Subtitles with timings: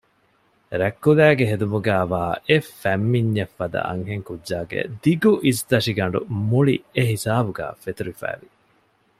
[0.79, 8.47] ރަތްކުލައިގެ ހެދުމުގައިވާ އެ ފަތްމިންޏެއް ފަދަ އަންހެން ކުއްޖާގެ ދިގު އިސްތަށިގަނޑު މުޅި އެ ހިސާބުގައި ފެތުރިފައިވި